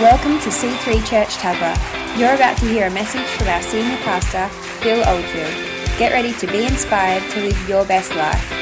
Welcome 0.00 0.38
to 0.40 0.48
C3 0.48 1.04
Church 1.04 1.36
Tuggerah. 1.38 2.16
You're 2.16 2.34
about 2.34 2.56
to 2.58 2.66
hear 2.66 2.86
a 2.86 2.90
message 2.90 3.26
from 3.26 3.48
our 3.48 3.60
senior 3.62 3.96
pastor, 3.98 4.48
Phil 4.80 5.06
Oldfield. 5.08 5.98
Get 5.98 6.12
ready 6.12 6.32
to 6.34 6.46
be 6.46 6.64
inspired 6.64 7.28
to 7.32 7.40
live 7.40 7.68
your 7.68 7.84
best 7.84 8.14
life. 8.14 8.61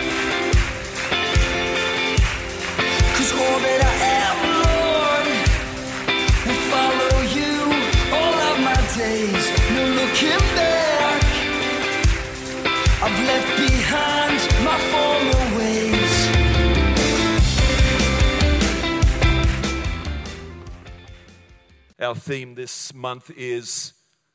Our 22.10 22.16
theme 22.16 22.56
this 22.56 22.92
month 22.92 23.30
is 23.36 23.92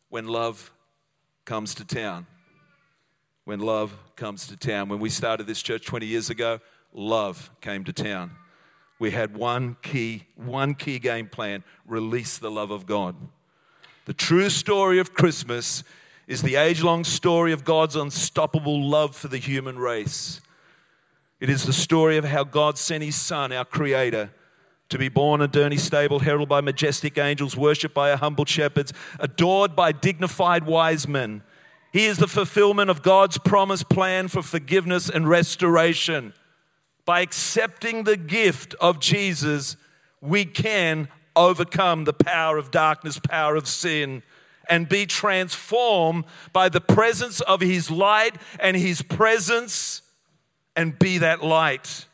When 0.07 0.29
Love 0.29 0.71
Comes 1.43 1.75
to 1.75 1.83
Town. 1.83 2.25
When 3.43 3.59
love 3.59 3.93
comes 4.15 4.47
to 4.47 4.55
town. 4.55 4.87
When 4.87 5.01
we 5.01 5.09
started 5.09 5.45
this 5.45 5.61
church 5.61 5.85
20 5.85 6.05
years 6.05 6.29
ago, 6.29 6.61
love 6.93 7.51
came 7.59 7.83
to 7.83 7.91
town. 7.91 8.31
We 8.97 9.11
had 9.11 9.35
one 9.35 9.75
key, 9.81 10.23
one 10.37 10.73
key 10.75 10.99
game 10.99 11.27
plan 11.27 11.65
release 11.85 12.37
the 12.37 12.49
love 12.49 12.71
of 12.71 12.85
God. 12.85 13.17
The 14.05 14.13
true 14.13 14.49
story 14.49 14.97
of 14.97 15.13
Christmas 15.13 15.83
is 16.27 16.43
the 16.43 16.55
age 16.55 16.81
long 16.81 17.03
story 17.03 17.51
of 17.51 17.65
God's 17.65 17.97
unstoppable 17.97 18.87
love 18.87 19.17
for 19.17 19.27
the 19.27 19.37
human 19.37 19.77
race. 19.77 20.39
It 21.41 21.49
is 21.49 21.65
the 21.65 21.73
story 21.73 22.15
of 22.15 22.23
how 22.23 22.45
God 22.45 22.77
sent 22.77 23.03
his 23.03 23.17
Son, 23.17 23.51
our 23.51 23.65
Creator, 23.65 24.31
to 24.89 24.97
be 24.97 25.09
born 25.09 25.41
in 25.41 25.49
dirty 25.49 25.77
stable, 25.77 26.19
heralded 26.19 26.49
by 26.49 26.61
majestic 26.61 27.17
angels, 27.17 27.57
worshipped 27.57 27.95
by 27.95 28.15
humble 28.15 28.45
shepherds, 28.45 28.93
adored 29.19 29.75
by 29.75 29.91
dignified 29.91 30.65
wise 30.65 31.07
men. 31.07 31.41
He 31.91 32.05
is 32.05 32.17
the 32.17 32.27
fulfillment 32.27 32.89
of 32.89 33.01
God's 33.01 33.37
promised 33.37 33.89
plan 33.89 34.27
for 34.27 34.41
forgiveness 34.41 35.09
and 35.09 35.27
restoration. 35.27 36.33
By 37.05 37.21
accepting 37.21 38.03
the 38.03 38.17
gift 38.17 38.75
of 38.81 38.99
Jesus, 38.99 39.77
we 40.21 40.45
can 40.45 41.07
overcome 41.35 42.03
the 42.03 42.13
power 42.13 42.57
of 42.57 42.71
darkness, 42.71 43.19
power 43.19 43.55
of 43.55 43.67
sin, 43.67 44.23
and 44.69 44.89
be 44.89 45.05
transformed 45.05 46.25
by 46.51 46.69
the 46.69 46.81
presence 46.81 47.41
of 47.41 47.61
His 47.61 47.91
light 47.91 48.35
and 48.59 48.75
His 48.75 49.01
presence 49.01 50.01
and 50.75 50.97
be 50.97 51.19
that 51.19 51.43
light. 51.43 52.05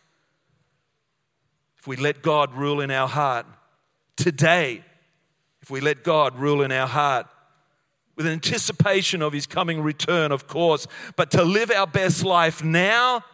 If 1.81 1.87
we 1.87 1.95
let 1.95 2.21
God 2.21 2.53
rule 2.53 2.79
in 2.79 2.91
our 2.91 3.07
heart 3.07 3.47
today, 4.15 4.83
if 5.63 5.71
we 5.71 5.81
let 5.81 6.03
God 6.03 6.37
rule 6.37 6.61
in 6.61 6.71
our 6.71 6.85
heart 6.85 7.25
with 8.15 8.27
anticipation 8.27 9.23
of 9.23 9.33
His 9.33 9.47
coming 9.47 9.81
return, 9.81 10.31
of 10.31 10.45
course, 10.47 10.85
but 11.15 11.31
to 11.31 11.43
live 11.43 11.71
our 11.71 11.87
best 11.87 12.23
life 12.23 12.63
now, 12.63 13.25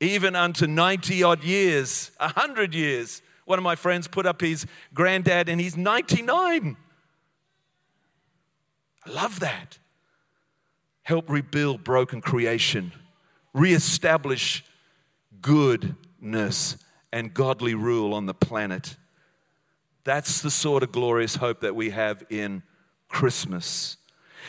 even 0.00 0.34
unto 0.34 0.66
90 0.66 1.22
odd 1.22 1.44
years, 1.44 2.10
100 2.18 2.74
years. 2.74 3.22
One 3.44 3.60
of 3.60 3.62
my 3.62 3.76
friends 3.76 4.08
put 4.08 4.26
up 4.26 4.40
his 4.40 4.66
granddad 4.92 5.48
and 5.48 5.60
he's 5.60 5.76
99. 5.76 6.76
I 9.06 9.10
love 9.10 9.38
that. 9.40 9.78
Help 11.02 11.30
rebuild 11.30 11.84
broken 11.84 12.20
creation, 12.20 12.92
reestablish 13.52 14.64
goodness 16.24 16.78
and 17.12 17.34
godly 17.34 17.74
rule 17.74 18.14
on 18.14 18.24
the 18.24 18.32
planet. 18.32 18.96
That's 20.04 20.40
the 20.40 20.50
sort 20.50 20.82
of 20.82 20.90
glorious 20.90 21.36
hope 21.36 21.60
that 21.60 21.76
we 21.76 21.90
have 21.90 22.24
in 22.30 22.62
Christmas. 23.08 23.98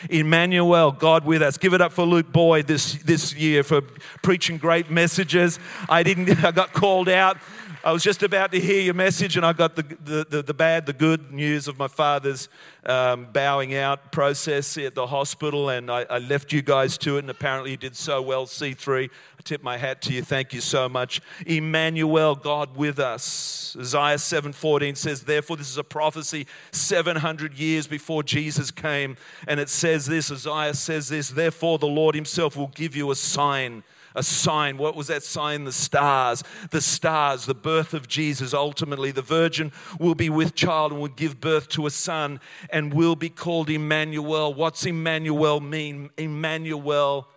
Emmanuel, 0.08 0.90
God 0.90 1.26
with 1.26 1.42
us. 1.42 1.58
Give 1.58 1.74
it 1.74 1.82
up 1.82 1.92
for 1.92 2.06
Luke 2.06 2.32
Boyd 2.32 2.66
this, 2.66 2.94
this 3.02 3.34
year 3.34 3.62
for 3.62 3.82
preaching 4.22 4.56
great 4.56 4.90
messages. 4.90 5.58
I 5.86 6.02
didn't, 6.02 6.42
I 6.44 6.50
got 6.50 6.72
called 6.72 7.10
out. 7.10 7.36
I 7.86 7.92
was 7.92 8.02
just 8.02 8.24
about 8.24 8.50
to 8.50 8.58
hear 8.58 8.80
your 8.80 8.94
message, 8.94 9.36
and 9.36 9.46
I 9.46 9.52
got 9.52 9.76
the, 9.76 9.82
the, 9.82 10.26
the, 10.28 10.42
the 10.42 10.52
bad, 10.52 10.86
the 10.86 10.92
good 10.92 11.30
news 11.30 11.68
of 11.68 11.78
my 11.78 11.86
father's 11.86 12.48
um, 12.84 13.28
bowing 13.32 13.76
out 13.76 14.10
process 14.10 14.76
at 14.76 14.96
the 14.96 15.06
hospital, 15.06 15.68
and 15.68 15.88
I, 15.88 16.04
I 16.10 16.18
left 16.18 16.52
you 16.52 16.62
guys 16.62 16.98
to 16.98 17.14
it, 17.14 17.20
and 17.20 17.30
apparently 17.30 17.70
you 17.70 17.76
did 17.76 17.94
so 17.94 18.20
well, 18.20 18.46
C3. 18.46 19.04
I 19.04 19.42
tip 19.44 19.62
my 19.62 19.76
hat 19.76 20.02
to 20.02 20.12
you. 20.12 20.22
Thank 20.22 20.52
you 20.52 20.60
so 20.60 20.88
much. 20.88 21.20
Emmanuel, 21.46 22.34
God 22.34 22.76
with 22.76 22.98
us. 22.98 23.76
Isaiah 23.78 24.16
7:14 24.16 24.96
says, 24.96 25.22
Therefore, 25.22 25.56
this 25.56 25.70
is 25.70 25.78
a 25.78 25.84
prophecy 25.84 26.48
700 26.72 27.54
years 27.54 27.86
before 27.86 28.24
Jesus 28.24 28.72
came, 28.72 29.16
and 29.46 29.60
it 29.60 29.68
says 29.68 30.06
this, 30.06 30.32
Isaiah 30.32 30.74
says 30.74 31.08
this, 31.08 31.28
Therefore, 31.28 31.78
the 31.78 31.86
Lord 31.86 32.16
himself 32.16 32.56
will 32.56 32.72
give 32.74 32.96
you 32.96 33.12
a 33.12 33.14
sign 33.14 33.84
a 34.16 34.22
sign. 34.22 34.78
What 34.78 34.96
was 34.96 35.06
that 35.06 35.22
sign? 35.22 35.64
The 35.64 35.72
stars. 35.72 36.42
The 36.70 36.80
stars, 36.80 37.46
the 37.46 37.54
birth 37.54 37.94
of 37.94 38.08
Jesus. 38.08 38.52
Ultimately, 38.52 39.12
the 39.12 39.22
virgin 39.22 39.70
will 40.00 40.16
be 40.16 40.30
with 40.30 40.54
child 40.54 40.90
and 40.92 41.00
will 41.00 41.08
give 41.08 41.40
birth 41.40 41.68
to 41.70 41.86
a 41.86 41.90
son 41.90 42.40
and 42.70 42.92
will 42.92 43.14
be 43.14 43.28
called 43.28 43.70
Emmanuel. 43.70 44.52
What's 44.54 44.84
Emmanuel 44.86 45.60
mean? 45.60 46.10
Emmanuel, 46.16 47.28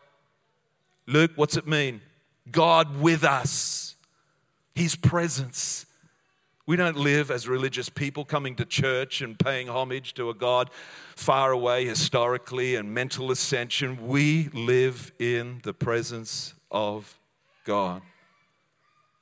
Luke, 1.05 1.31
what's 1.35 1.57
it 1.57 1.67
mean? 1.67 2.01
God 2.49 2.99
with 2.99 3.23
us, 3.23 3.95
His 4.73 4.95
presence. 4.95 5.85
We 6.69 6.75
don't 6.75 6.97
live 6.97 7.31
as 7.31 7.47
religious 7.47 7.89
people 7.89 8.23
coming 8.23 8.55
to 8.57 8.63
church 8.63 9.21
and 9.21 9.39
paying 9.39 9.69
homage 9.69 10.13
to 10.13 10.29
a 10.29 10.35
God 10.35 10.69
far 11.15 11.51
away 11.51 11.85
historically 11.85 12.75
and 12.75 12.93
mental 12.93 13.31
ascension. 13.31 14.05
We 14.05 14.49
live 14.53 15.11
in 15.17 15.61
the 15.63 15.73
presence 15.73 16.53
of 16.69 17.17
God. 17.65 18.03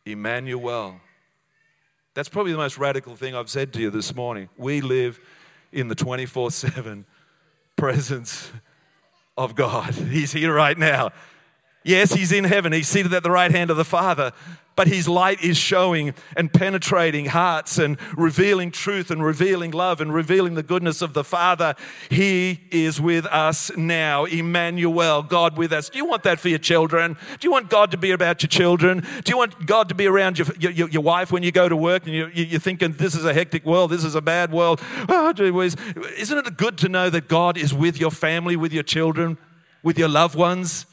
Emmanuel. 0.06 1.00
That's 2.16 2.28
probably 2.28 2.52
the 2.52 2.58
most 2.58 2.78
radical 2.78 3.16
thing 3.16 3.34
I've 3.34 3.50
said 3.50 3.72
to 3.76 3.80
you 3.80 3.92
this 3.92 4.14
morning. 4.14 4.50
We 4.58 4.82
live 4.82 5.18
in 5.72 5.88
the 5.88 5.96
24 5.96 6.52
7 6.52 7.06
presence 7.78 8.52
of 9.38 9.56
God. 9.56 9.94
He's 9.94 10.34
here 10.34 10.54
right 10.54 10.78
now. 10.78 11.12
Yes, 11.88 12.14
He's 12.14 12.34
in 12.34 12.44
heaven, 12.44 12.74
He's 12.74 12.90
seated 12.90 13.14
at 13.14 13.24
the 13.24 13.32
right 13.32 13.50
hand 13.50 13.72
of 13.72 13.78
the 13.78 13.86
Father, 13.86 14.34
but 14.76 14.90
His 14.90 15.08
light 15.08 15.42
is 15.42 15.56
showing 15.56 16.14
and 16.36 16.52
penetrating 16.52 17.28
hearts 17.28 17.78
and 17.78 17.98
revealing 18.18 18.72
truth 18.72 19.10
and 19.10 19.24
revealing 19.24 19.72
love 19.72 20.02
and 20.02 20.14
revealing 20.14 20.56
the 20.56 20.64
goodness 20.64 21.02
of 21.02 21.14
the 21.14 21.24
Father. 21.24 21.76
He 22.10 22.60
is 22.72 23.00
with 23.00 23.26
us 23.28 23.72
now. 23.78 24.26
Emmanuel, 24.26 25.24
God 25.24 25.58
with 25.58 25.72
us. 25.72 25.90
Do 25.90 25.98
you 25.98 26.06
want 26.06 26.24
that 26.24 26.42
for 26.42 26.50
your 26.50 26.60
children? 26.60 27.18
Do 27.40 27.48
you 27.48 27.52
want 27.52 27.70
God 27.70 27.92
to 27.92 27.98
be 27.98 28.12
about 28.12 28.44
your 28.44 28.50
children? 28.50 29.00
Do 29.24 29.32
you 29.32 29.38
want 29.38 29.66
God 29.66 29.88
to 29.88 29.96
be 29.96 30.08
around 30.08 30.38
your, 30.38 30.48
your, 30.60 30.90
your 30.90 31.04
wife 31.04 31.32
when 31.32 31.42
you 31.42 31.54
go 31.54 31.70
to 31.70 31.76
work 31.78 32.06
and 32.06 32.14
you, 32.14 32.30
you're 32.34 32.60
thinking, 32.60 32.92
this 32.92 33.16
is 33.16 33.24
a 33.24 33.34
hectic 33.34 33.66
world, 33.66 33.92
this 33.92 34.04
is 34.04 34.14
a 34.14 34.22
bad 34.22 34.52
world? 34.52 34.82
Oh. 35.08 35.34
Isn't 35.38 36.38
it 36.38 36.58
good 36.58 36.78
to 36.80 36.90
know 36.90 37.10
that 37.10 37.30
God 37.30 37.58
is 37.58 37.74
with 37.74 37.98
your 37.98 38.12
family, 38.12 38.58
with 38.58 38.74
your 38.74 38.84
children, 38.84 39.38
with 39.84 39.98
your 39.98 40.10
loved 40.10 40.36
ones? 40.36 40.86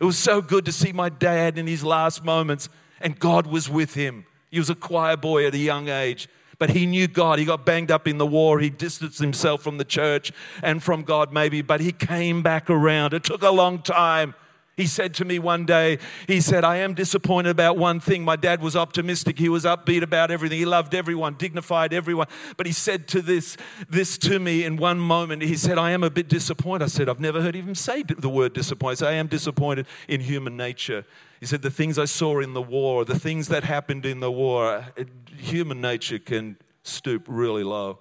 It 0.00 0.04
was 0.04 0.18
so 0.18 0.40
good 0.40 0.64
to 0.66 0.72
see 0.72 0.92
my 0.92 1.08
dad 1.08 1.58
in 1.58 1.66
his 1.66 1.82
last 1.84 2.24
moments, 2.24 2.68
and 3.00 3.18
God 3.18 3.46
was 3.46 3.68
with 3.68 3.94
him. 3.94 4.26
He 4.50 4.58
was 4.58 4.70
a 4.70 4.74
choir 4.74 5.16
boy 5.16 5.46
at 5.46 5.54
a 5.54 5.58
young 5.58 5.88
age, 5.88 6.28
but 6.58 6.70
he 6.70 6.86
knew 6.86 7.08
God. 7.08 7.38
He 7.38 7.44
got 7.44 7.66
banged 7.66 7.90
up 7.90 8.06
in 8.06 8.18
the 8.18 8.26
war. 8.26 8.60
He 8.60 8.70
distanced 8.70 9.18
himself 9.18 9.62
from 9.62 9.78
the 9.78 9.84
church 9.84 10.32
and 10.62 10.82
from 10.82 11.02
God, 11.02 11.32
maybe, 11.32 11.62
but 11.62 11.80
he 11.80 11.92
came 11.92 12.42
back 12.42 12.70
around. 12.70 13.12
It 13.12 13.24
took 13.24 13.42
a 13.42 13.50
long 13.50 13.82
time. 13.82 14.34
He 14.78 14.86
said 14.86 15.12
to 15.14 15.24
me 15.24 15.40
one 15.40 15.66
day, 15.66 15.98
he 16.28 16.40
said, 16.40 16.62
I 16.62 16.76
am 16.76 16.94
disappointed 16.94 17.50
about 17.50 17.76
one 17.76 17.98
thing. 17.98 18.24
My 18.24 18.36
dad 18.36 18.62
was 18.62 18.76
optimistic. 18.76 19.36
He 19.36 19.48
was 19.48 19.64
upbeat 19.64 20.02
about 20.02 20.30
everything. 20.30 20.56
He 20.56 20.64
loved 20.64 20.94
everyone, 20.94 21.34
dignified 21.34 21.92
everyone. 21.92 22.28
But 22.56 22.66
he 22.66 22.72
said 22.72 23.08
to 23.08 23.20
this, 23.20 23.56
this 23.90 24.16
to 24.18 24.38
me 24.38 24.62
in 24.62 24.76
one 24.76 25.00
moment. 25.00 25.42
He 25.42 25.56
said, 25.56 25.78
I 25.78 25.90
am 25.90 26.04
a 26.04 26.10
bit 26.10 26.28
disappointed. 26.28 26.84
I 26.84 26.86
said, 26.86 27.08
I've 27.08 27.18
never 27.18 27.42
heard 27.42 27.56
him 27.56 27.74
say 27.74 28.04
the 28.04 28.28
word 28.28 28.52
disappointed. 28.52 29.04
I 29.04 29.14
am 29.14 29.26
disappointed 29.26 29.88
in 30.06 30.20
human 30.20 30.56
nature. 30.56 31.04
He 31.40 31.46
said, 31.46 31.62
the 31.62 31.72
things 31.72 31.98
I 31.98 32.04
saw 32.04 32.38
in 32.38 32.54
the 32.54 32.62
war, 32.62 33.04
the 33.04 33.18
things 33.18 33.48
that 33.48 33.64
happened 33.64 34.06
in 34.06 34.20
the 34.20 34.30
war, 34.30 34.86
it, 34.96 35.08
human 35.36 35.80
nature 35.80 36.20
can 36.20 36.56
stoop 36.84 37.24
really 37.26 37.64
low. 37.64 37.98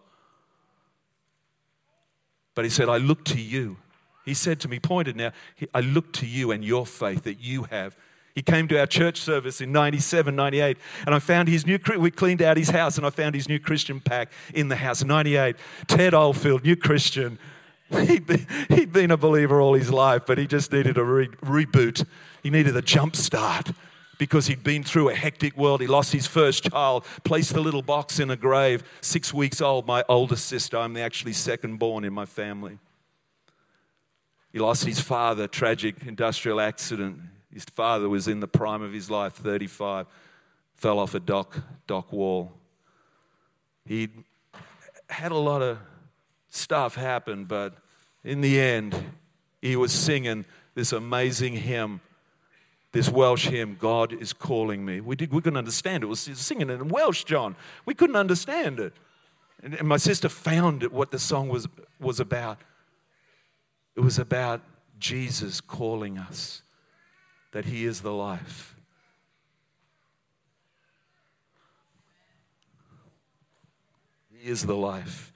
But 2.53 2.65
he 2.65 2.69
said, 2.69 2.88
I 2.88 2.97
look 2.97 3.25
to 3.25 3.41
you. 3.41 3.77
He 4.27 4.33
said 4.33 4.59
to 4.59 4.68
me, 4.68 4.77
pointed 4.77 5.15
now, 5.15 5.31
I 5.74 5.79
look 5.79 6.12
to 6.15 6.25
you 6.25 6.51
and 6.51 6.62
your 6.62 6.85
faith 6.85 7.24
that 7.24 7.39
you 7.39 7.63
have. 7.63 7.95
He 8.35 8.41
came 8.41 8.68
to 8.68 8.77
our 8.77 8.85
church 8.85 9.21
service 9.21 9.62
in 9.62 9.71
97, 9.71 10.35
98, 10.35 10.77
and 11.06 11.15
I 11.15 11.19
found 11.19 11.47
his 11.47 11.65
new, 11.65 11.79
we 11.97 12.12
cleaned 12.12 12.41
out 12.41 12.57
his 12.57 12.71
house 12.71 12.97
and 12.97 13.07
I 13.07 13.09
found 13.09 13.35
his 13.35 13.47
new 13.47 13.57
Christian 13.57 14.01
pack 14.01 14.33
in 14.53 14.68
the 14.68 14.75
house, 14.75 15.01
98. 15.01 15.56
Ted 15.88 16.13
Oldfield, 16.13 16.65
new 16.65 16.75
Christian. 16.75 17.39
He'd 17.89 18.27
been, 18.27 18.45
he'd 18.68 18.91
been 18.91 19.12
a 19.12 19.18
believer 19.18 19.62
all 19.62 19.75
his 19.75 19.89
life, 19.89 20.24
but 20.27 20.38
he 20.38 20.45
just 20.45 20.74
needed 20.74 20.97
a 20.97 21.06
re- 21.06 21.29
reboot. 21.41 22.06
He 22.44 22.50
needed 22.50 22.75
a 22.75 22.81
jump 22.81 23.15
start. 23.15 23.71
because 24.18 24.47
he'd 24.47 24.63
been 24.63 24.83
through 24.83 25.07
a 25.07 25.15
hectic 25.15 25.56
world. 25.56 25.79
He 25.79 25.88
lost 25.88 26.12
his 26.12 26.27
first 26.27 26.69
child, 26.69 27.06
placed 27.24 27.53
the 27.53 27.62
little 27.62 27.83
box 27.83 28.19
in 28.19 28.29
a 28.29 28.35
grave, 28.35 28.83
six 29.00 29.33
weeks 29.33 29.62
old, 29.62 29.88
my 29.88 30.03
oldest 30.09 30.47
sister. 30.47 30.77
I'm 30.77 30.94
the 30.94 31.01
actually 31.01 31.33
second 31.33 31.77
born 31.77 32.03
in 32.03 32.12
my 32.13 32.25
family. 32.25 32.79
He 34.51 34.59
lost 34.59 34.85
his 34.85 34.99
father, 34.99 35.47
tragic 35.47 35.95
industrial 36.05 36.59
accident. 36.59 37.19
His 37.53 37.65
father 37.65 38.09
was 38.09 38.27
in 38.27 38.39
the 38.39 38.47
prime 38.47 38.81
of 38.81 38.94
his 38.94 39.09
life, 39.09 39.33
35, 39.33 40.07
fell 40.75 40.99
off 40.99 41.15
a 41.15 41.19
dock, 41.19 41.59
dock 41.85 42.11
wall. 42.13 42.53
He 43.85 44.09
had 45.09 45.31
a 45.31 45.38
lot 45.38 45.61
of 45.61 45.79
stuff 46.49 46.95
happen, 46.95 47.45
but 47.45 47.75
in 48.23 48.41
the 48.41 48.59
end, 48.59 48.95
he 49.61 49.75
was 49.75 49.91
singing 49.91 50.45
this 50.75 50.91
amazing 50.91 51.55
hymn, 51.55 52.01
this 52.91 53.09
Welsh 53.09 53.47
hymn, 53.47 53.75
God 53.79 54.13
is 54.13 54.33
calling 54.33 54.85
me. 54.85 55.01
We, 55.01 55.15
did, 55.15 55.31
we 55.31 55.41
couldn't 55.41 55.57
understand 55.57 56.03
it. 56.03 56.07
Was 56.07 56.19
singing 56.19 56.69
it 56.69 56.81
in 56.81 56.88
Welsh, 56.89 57.23
John. 57.23 57.55
We 57.85 57.93
couldn't 57.93 58.15
understand 58.15 58.79
it. 58.79 58.93
And, 59.63 59.73
and 59.73 59.88
my 59.88 59.97
sister 59.97 60.29
found 60.29 60.83
it, 60.83 60.91
what 60.91 61.11
the 61.11 61.19
song 61.19 61.50
was, 61.50 61.67
was 62.00 62.19
about. 62.19 62.59
It 63.97 64.01
was 64.01 64.19
about 64.19 64.61
Jesus 64.99 65.59
calling 65.59 66.19
us, 66.19 66.61
that 67.51 67.65
He 67.65 67.83
is 67.83 68.01
the 68.01 68.13
life. 68.13 68.75
He 74.31 74.51
is 74.51 74.67
the 74.67 74.75
life. 74.75 75.33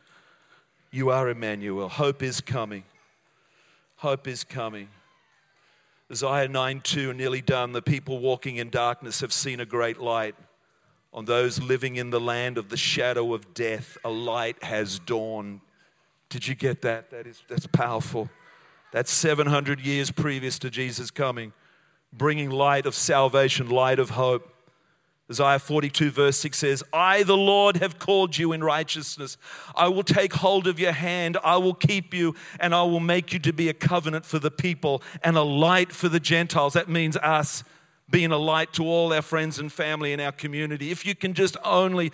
You 0.91 1.09
are 1.09 1.27
Emmanuel. 1.27 1.89
Hope 1.89 2.21
is 2.21 2.39
coming. 2.39 2.83
Hope 3.95 4.27
is 4.27 4.43
coming. 4.43 4.89
Isaiah 6.11 6.47
9 6.47 6.81
2, 6.81 7.13
nearly 7.13 7.41
done. 7.41 7.71
The 7.71 7.81
people 7.81 8.19
walking 8.19 8.57
in 8.57 8.69
darkness 8.69 9.21
have 9.21 9.33
seen 9.33 9.59
a 9.59 9.65
great 9.65 9.99
light. 9.99 10.35
On 11.13 11.25
those 11.25 11.59
living 11.59 11.95
in 11.95 12.11
the 12.11 12.21
land 12.21 12.59
of 12.59 12.69
the 12.69 12.77
shadow 12.77 13.33
of 13.33 13.55
death, 13.55 13.97
a 14.05 14.09
light 14.09 14.63
has 14.63 14.99
dawned. 14.99 15.61
Did 16.29 16.47
you 16.47 16.53
get 16.53 16.83
that? 16.83 17.09
That 17.09 17.25
is, 17.25 17.41
that's 17.49 17.65
powerful. 17.65 18.29
That's 18.91 19.11
700 19.11 19.79
years 19.79 20.11
previous 20.11 20.59
to 20.59 20.69
Jesus 20.69 21.11
coming, 21.11 21.53
bringing 22.11 22.49
light 22.49 22.85
of 22.85 22.93
salvation, 22.93 23.69
light 23.69 23.99
of 23.99 24.11
hope. 24.11 24.53
Isaiah 25.29 25.59
42, 25.59 26.11
verse 26.11 26.37
6 26.39 26.57
says, 26.57 26.83
I, 26.91 27.23
the 27.23 27.37
Lord, 27.37 27.77
have 27.77 27.99
called 27.99 28.37
you 28.37 28.51
in 28.51 28.61
righteousness. 28.61 29.37
I 29.73 29.87
will 29.87 30.03
take 30.03 30.33
hold 30.33 30.67
of 30.67 30.77
your 30.77 30.91
hand. 30.91 31.37
I 31.41 31.55
will 31.55 31.73
keep 31.73 32.13
you, 32.13 32.35
and 32.59 32.75
I 32.75 32.83
will 32.83 32.99
make 32.99 33.31
you 33.31 33.39
to 33.39 33.53
be 33.53 33.69
a 33.69 33.73
covenant 33.73 34.25
for 34.25 34.39
the 34.39 34.51
people 34.51 35.01
and 35.23 35.37
a 35.37 35.41
light 35.41 35.93
for 35.93 36.09
the 36.09 36.19
Gentiles. 36.19 36.73
That 36.73 36.89
means 36.89 37.15
us 37.15 37.63
being 38.09 38.33
a 38.33 38.37
light 38.37 38.73
to 38.73 38.83
all 38.83 39.13
our 39.13 39.21
friends 39.21 39.57
and 39.57 39.71
family 39.71 40.11
in 40.11 40.19
our 40.19 40.33
community. 40.33 40.91
If 40.91 41.05
you 41.05 41.15
can 41.15 41.33
just 41.33 41.55
only 41.63 42.11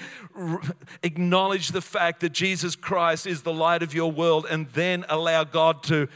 acknowledge 1.01 1.69
the 1.69 1.81
fact 1.81 2.19
that 2.19 2.33
Jesus 2.33 2.75
Christ 2.75 3.25
is 3.25 3.41
the 3.41 3.51
light 3.51 3.81
of 3.81 3.95
your 3.95 4.11
world 4.11 4.45
and 4.47 4.69
then 4.69 5.05
allow 5.09 5.43
God 5.43 5.81
to 5.83 6.07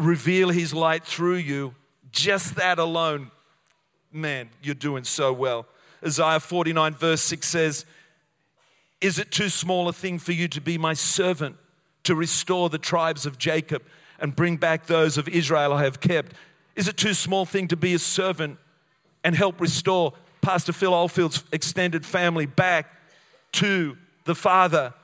reveal 0.00 0.48
his 0.48 0.72
light 0.72 1.04
through 1.04 1.36
you, 1.36 1.74
just 2.10 2.56
that 2.56 2.78
alone, 2.78 3.30
man, 4.10 4.48
you're 4.62 4.74
doing 4.74 5.04
so 5.04 5.32
well. 5.32 5.66
Isaiah 6.04 6.40
49, 6.40 6.94
verse 6.94 7.20
6 7.22 7.46
says, 7.46 7.84
Is 9.00 9.18
it 9.18 9.30
too 9.30 9.48
small 9.48 9.88
a 9.88 9.92
thing 9.92 10.18
for 10.18 10.32
you 10.32 10.48
to 10.48 10.60
be 10.60 10.78
my 10.78 10.94
servant, 10.94 11.56
to 12.04 12.14
restore 12.14 12.70
the 12.70 12.78
tribes 12.78 13.26
of 13.26 13.38
Jacob 13.38 13.82
and 14.18 14.34
bring 14.34 14.56
back 14.56 14.86
those 14.86 15.18
of 15.18 15.28
Israel 15.28 15.74
I 15.74 15.84
have 15.84 16.00
kept? 16.00 16.32
Is 16.74 16.88
it 16.88 16.96
too 16.96 17.14
small 17.14 17.44
thing 17.44 17.68
to 17.68 17.76
be 17.76 17.94
a 17.94 17.98
servant 17.98 18.58
and 19.22 19.34
help 19.34 19.60
restore 19.60 20.14
Pastor 20.40 20.72
Phil 20.72 20.94
Oldfield's 20.94 21.44
extended 21.52 22.06
family 22.06 22.46
back 22.46 22.86
to 23.52 23.98
the 24.24 24.34
Father? 24.34 24.94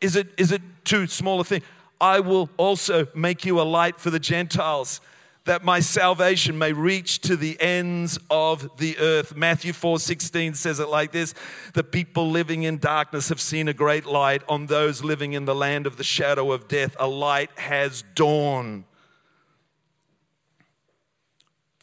Is 0.00 0.16
it, 0.16 0.28
is 0.36 0.50
it 0.50 0.62
too 0.84 1.06
small 1.06 1.40
a 1.40 1.44
thing? 1.44 1.62
I 2.00 2.20
will 2.20 2.48
also 2.56 3.06
make 3.14 3.44
you 3.44 3.60
a 3.60 3.62
light 3.62 4.00
for 4.00 4.10
the 4.10 4.18
Gentiles, 4.18 5.00
that 5.44 5.64
my 5.64 5.80
salvation 5.80 6.58
may 6.58 6.72
reach 6.72 7.20
to 7.20 7.36
the 7.36 7.60
ends 7.60 8.18
of 8.30 8.76
the 8.78 8.98
earth. 8.98 9.36
Matthew 9.36 9.72
4 9.72 9.98
16 9.98 10.54
says 10.54 10.80
it 10.80 10.88
like 10.88 11.12
this 11.12 11.34
The 11.74 11.84
people 11.84 12.30
living 12.30 12.62
in 12.62 12.78
darkness 12.78 13.28
have 13.28 13.40
seen 13.40 13.68
a 13.68 13.72
great 13.72 14.06
light. 14.06 14.42
On 14.48 14.66
those 14.66 15.02
living 15.02 15.32
in 15.32 15.44
the 15.44 15.54
land 15.54 15.86
of 15.86 15.96
the 15.96 16.04
shadow 16.04 16.52
of 16.52 16.68
death, 16.68 16.94
a 16.98 17.08
light 17.08 17.50
has 17.58 18.04
dawned. 18.14 18.84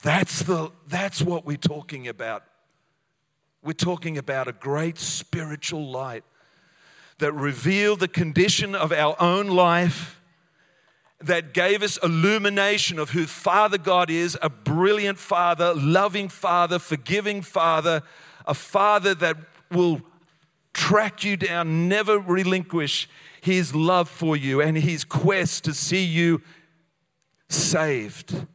That's, 0.03 0.43
the, 0.43 0.71
that's 0.87 1.21
what 1.21 1.45
we're 1.45 1.57
talking 1.57 2.07
about. 2.07 2.43
We're 3.63 3.73
talking 3.73 4.17
about 4.17 4.47
a 4.47 4.53
great 4.53 4.99
spiritual 4.99 5.89
light 5.89 6.23
that 7.19 7.33
revealed 7.33 7.99
the 7.99 8.07
condition 8.07 8.75
of 8.75 8.91
our 8.91 9.15
own 9.19 9.47
life, 9.47 10.21
that 11.19 11.53
gave 11.53 11.81
us 11.81 11.97
illumination 12.03 12.99
of 12.99 13.09
who 13.09 13.25
Father 13.25 13.77
God 13.77 14.09
is 14.09 14.37
a 14.41 14.49
brilliant 14.49 15.17
Father, 15.17 15.73
loving 15.73 16.29
Father, 16.29 16.77
forgiving 16.77 17.41
Father, 17.41 18.03
a 18.45 18.53
Father 18.53 19.15
that 19.15 19.37
will 19.71 20.01
track 20.73 21.23
you 21.23 21.35
down, 21.35 21.89
never 21.89 22.19
relinquish 22.19 23.09
His 23.41 23.73
love 23.73 24.07
for 24.07 24.37
you 24.37 24.61
and 24.61 24.77
His 24.77 25.03
quest 25.03 25.63
to 25.63 25.73
see 25.73 26.03
you 26.03 26.41
saved, 27.49 28.45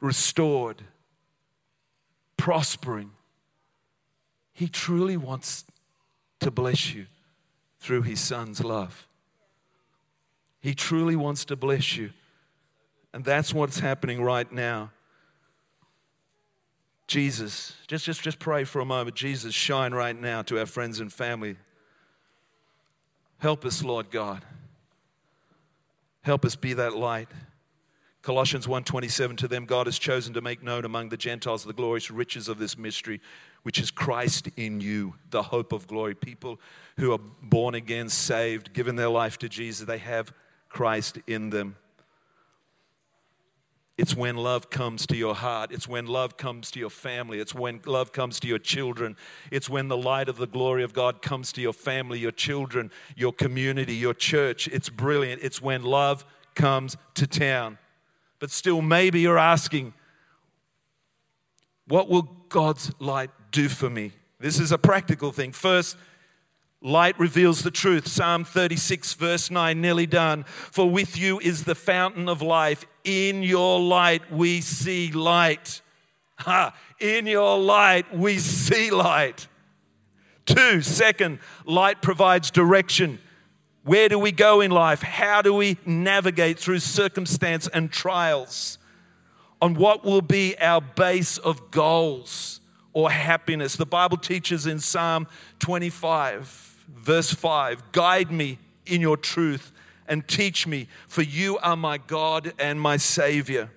restored, 0.00 0.82
prospering. 2.36 3.12
He 4.52 4.68
truly 4.68 5.16
wants 5.16 5.64
to 6.44 6.50
bless 6.50 6.94
you 6.94 7.06
through 7.80 8.02
his 8.02 8.20
son's 8.20 8.62
love. 8.62 9.06
He 10.60 10.74
truly 10.74 11.16
wants 11.16 11.44
to 11.46 11.56
bless 11.56 11.96
you. 11.96 12.10
And 13.12 13.24
that's 13.24 13.52
what's 13.52 13.80
happening 13.80 14.22
right 14.22 14.50
now. 14.50 14.90
Jesus, 17.06 17.76
just, 17.86 18.06
just, 18.06 18.22
just 18.22 18.38
pray 18.38 18.64
for 18.64 18.80
a 18.80 18.84
moment. 18.84 19.16
Jesus, 19.16 19.54
shine 19.54 19.92
right 19.92 20.18
now 20.18 20.42
to 20.42 20.58
our 20.58 20.66
friends 20.66 21.00
and 21.00 21.12
family. 21.12 21.56
Help 23.38 23.64
us, 23.64 23.82
Lord 23.82 24.10
God. 24.10 24.42
Help 26.22 26.44
us 26.44 26.56
be 26.56 26.72
that 26.72 26.96
light. 26.96 27.28
Colossians 28.22 28.66
1:27 28.66 29.36
to 29.36 29.48
them 29.48 29.66
God 29.66 29.86
has 29.86 29.98
chosen 29.98 30.32
to 30.32 30.40
make 30.40 30.62
known 30.62 30.86
among 30.86 31.10
the 31.10 31.18
Gentiles 31.18 31.62
the 31.62 31.74
glorious 31.74 32.10
riches 32.10 32.48
of 32.48 32.56
this 32.58 32.78
mystery 32.78 33.20
which 33.64 33.78
is 33.78 33.90
Christ 33.90 34.48
in 34.56 34.80
you, 34.80 35.14
the 35.30 35.42
hope 35.42 35.72
of 35.72 35.86
glory. 35.86 36.14
People 36.14 36.60
who 36.96 37.12
are 37.12 37.20
born 37.42 37.74
again, 37.74 38.08
saved, 38.08 38.72
given 38.72 38.96
their 38.96 39.08
life 39.08 39.38
to 39.38 39.48
Jesus, 39.48 39.86
they 39.86 39.98
have 39.98 40.32
Christ 40.68 41.18
in 41.26 41.50
them. 41.50 41.76
It's 43.96 44.14
when 44.16 44.36
love 44.36 44.70
comes 44.70 45.06
to 45.06 45.16
your 45.16 45.34
heart. 45.34 45.70
It's 45.72 45.88
when 45.88 46.06
love 46.06 46.36
comes 46.36 46.70
to 46.72 46.80
your 46.80 46.90
family. 46.90 47.38
It's 47.38 47.54
when 47.54 47.80
love 47.86 48.12
comes 48.12 48.40
to 48.40 48.48
your 48.48 48.58
children. 48.58 49.16
It's 49.52 49.70
when 49.70 49.88
the 49.88 49.96
light 49.96 50.28
of 50.28 50.36
the 50.36 50.48
glory 50.48 50.82
of 50.82 50.92
God 50.92 51.22
comes 51.22 51.52
to 51.52 51.60
your 51.60 51.72
family, 51.72 52.18
your 52.18 52.32
children, 52.32 52.90
your 53.16 53.32
community, 53.32 53.94
your 53.94 54.14
church. 54.14 54.66
It's 54.68 54.88
brilliant. 54.88 55.42
It's 55.42 55.62
when 55.62 55.84
love 55.84 56.24
comes 56.54 56.96
to 57.14 57.26
town. 57.26 57.78
But 58.40 58.50
still, 58.50 58.82
maybe 58.82 59.20
you're 59.20 59.38
asking, 59.38 59.94
what 61.86 62.08
will 62.08 62.28
God's 62.48 62.92
light 62.98 63.30
do 63.54 63.68
for 63.68 63.88
me? 63.88 64.12
This 64.40 64.58
is 64.58 64.72
a 64.72 64.78
practical 64.78 65.32
thing. 65.32 65.52
First, 65.52 65.96
light 66.82 67.18
reveals 67.18 67.62
the 67.62 67.70
truth. 67.70 68.08
Psalm 68.08 68.44
36, 68.44 69.14
verse 69.14 69.50
9, 69.50 69.80
nearly 69.80 70.06
done. 70.06 70.44
For 70.44 70.90
with 70.90 71.16
you 71.16 71.38
is 71.38 71.64
the 71.64 71.74
fountain 71.74 72.28
of 72.28 72.42
life. 72.42 72.84
In 73.04 73.42
your 73.42 73.80
light 73.80 74.30
we 74.30 74.60
see 74.60 75.12
light. 75.12 75.80
Ha! 76.40 76.74
In 77.00 77.26
your 77.26 77.58
light 77.58 78.12
we 78.14 78.38
see 78.38 78.90
light. 78.90 79.46
Two, 80.46 80.82
second, 80.82 81.38
light 81.64 82.02
provides 82.02 82.50
direction. 82.50 83.20
Where 83.84 84.08
do 84.08 84.18
we 84.18 84.32
go 84.32 84.60
in 84.60 84.70
life? 84.70 85.00
How 85.00 85.42
do 85.42 85.54
we 85.54 85.78
navigate 85.86 86.58
through 86.58 86.80
circumstance 86.80 87.68
and 87.68 87.90
trials? 87.90 88.78
On 89.62 89.74
what 89.74 90.04
will 90.04 90.22
be 90.22 90.58
our 90.58 90.80
base 90.80 91.38
of 91.38 91.70
goals 91.70 92.60
or 92.94 93.10
happiness? 93.10 93.76
The 93.76 93.84
Bible 93.84 94.16
teaches 94.16 94.66
in 94.66 94.78
Psalm 94.78 95.26
25, 95.58 96.84
verse 96.88 97.30
5 97.30 97.92
Guide 97.92 98.30
me 98.30 98.58
in 98.86 99.02
your 99.02 99.18
truth 99.18 99.70
and 100.08 100.26
teach 100.26 100.66
me, 100.66 100.88
for 101.06 101.22
you 101.22 101.58
are 101.58 101.76
my 101.76 101.98
God 101.98 102.54
and 102.58 102.80
my 102.80 102.96
Savior, 102.96 103.70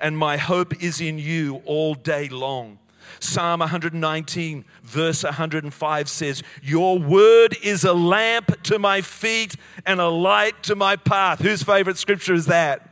and 0.00 0.18
my 0.18 0.36
hope 0.36 0.82
is 0.82 1.00
in 1.00 1.18
you 1.18 1.62
all 1.64 1.94
day 1.94 2.28
long. 2.28 2.78
Psalm 3.18 3.60
119, 3.60 4.64
verse 4.82 5.24
105 5.24 6.08
says, 6.08 6.42
Your 6.62 6.98
word 6.98 7.56
is 7.62 7.84
a 7.84 7.92
lamp 7.92 8.62
to 8.64 8.78
my 8.78 9.00
feet 9.00 9.56
and 9.84 10.00
a 10.00 10.08
light 10.08 10.62
to 10.64 10.74
my 10.74 10.96
path. 10.96 11.40
Whose 11.40 11.62
favorite 11.62 11.98
scripture 11.98 12.34
is 12.34 12.46
that? 12.46 12.88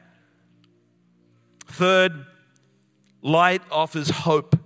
Third, 1.67 2.26
Light 3.23 3.62
offers 3.71 4.11
hope. 4.11 4.58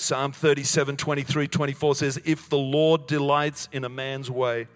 Psalm 0.00 0.32
37, 0.32 0.96
23, 0.96 1.46
24 1.46 1.94
says, 1.94 2.18
If 2.24 2.48
the 2.48 2.56
Lord 2.56 3.06
delights 3.06 3.68
in 3.70 3.84
a 3.84 3.90
man's 3.90 4.30
way, 4.30 4.66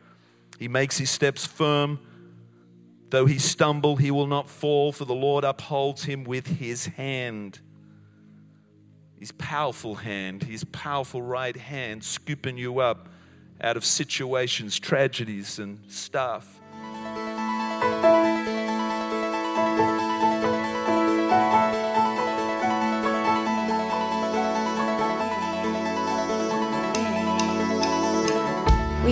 he 0.59 0.69
makes 0.69 0.99
his 0.99 1.09
steps 1.09 1.47
firm. 1.47 1.99
Though 3.09 3.25
he 3.25 3.39
stumble, 3.39 3.97
he 3.97 4.11
will 4.11 4.27
not 4.27 4.51
fall, 4.51 4.93
for 4.93 5.07
the 5.07 5.15
Lord 5.15 5.43
upholds 5.43 6.05
him 6.05 6.25
with 6.25 6.47
his 6.47 6.85
hand. 6.85 7.61
His 9.19 9.33
powerful 9.33 9.95
hand, 9.95 10.43
his 10.43 10.63
powerful 10.65 11.23
right 11.23 11.57
hand, 11.57 12.05
scooping 12.05 12.59
you 12.59 12.81
up 12.81 13.09
out 13.63 13.79
of 13.79 13.85
situations, 13.87 14.79
tragedies, 14.79 15.59
and 15.59 15.81
stuff. 15.91 16.61